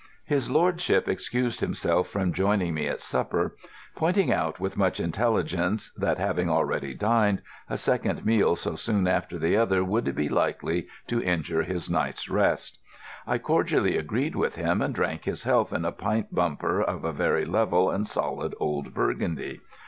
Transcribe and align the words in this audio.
His 0.25 0.49
lordship 0.49 1.07
excused 1.07 1.59
himself 1.59 2.07
from 2.07 2.33
joining 2.33 2.73
me 2.73 2.87
at 2.87 3.01
supper, 3.01 3.55
pointing 3.95 4.33
out 4.33 4.59
with 4.59 4.75
much 4.75 4.99
intelligence 4.99 5.93
that, 5.93 6.17
having 6.17 6.49
already 6.49 6.95
dined, 6.95 7.43
a 7.69 7.77
second 7.77 8.25
meal 8.25 8.55
so 8.55 8.75
soon 8.75 9.05
after 9.07 9.37
the 9.37 9.55
other 9.55 9.83
would 9.83 10.15
be 10.15 10.27
likely 10.27 10.87
to 11.05 11.21
injure 11.21 11.61
his 11.61 11.87
night's 11.87 12.29
rest. 12.29 12.79
I 13.27 13.37
cordially 13.37 13.95
agreed 13.95 14.35
with 14.35 14.55
him, 14.55 14.81
and 14.81 14.95
drank 14.95 15.25
his 15.25 15.43
health 15.43 15.71
in 15.71 15.85
a 15.85 15.91
pint 15.91 16.33
bumper 16.33 16.81
of 16.81 17.05
a 17.05 17.13
very 17.13 17.45
level 17.45 17.91
and 17.91 18.07
solid 18.07 18.55
old 18.59 18.95
Burgundy. 18.95 19.61